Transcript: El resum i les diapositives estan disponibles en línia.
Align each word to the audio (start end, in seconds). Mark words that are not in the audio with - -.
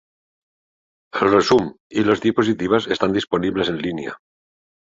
El 1.25 1.29
resum 1.33 1.69
i 2.03 2.05
les 2.07 2.25
diapositives 2.25 2.91
estan 2.97 3.15
disponibles 3.19 3.73
en 3.75 3.79
línia. 3.89 4.19